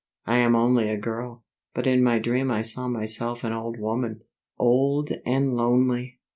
I 0.25 0.37
am 0.37 0.55
only 0.55 0.89
a 0.89 0.97
girl; 0.97 1.43
but 1.75 1.85
in 1.85 2.01
my 2.01 2.17
dream 2.17 2.49
I 2.49 2.63
saw 2.63 2.87
myself 2.87 3.43
an 3.43 3.53
old 3.53 3.77
woman, 3.77 4.23
old 4.57 5.11
and 5.27 5.53
lonely! 5.55 6.17